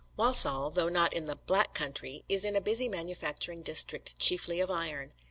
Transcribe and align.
Walsall, 0.17 0.71
though 0.71 0.89
not 0.89 1.13
in 1.13 1.27
the 1.27 1.35
"Black 1.35 1.75
Country," 1.75 2.23
is 2.27 2.43
in 2.43 2.55
a 2.55 2.59
busy 2.59 2.89
manufacturing 2.89 3.61
district, 3.61 4.17
chiefly 4.17 4.59
of 4.59 4.71
iron. 4.71 5.11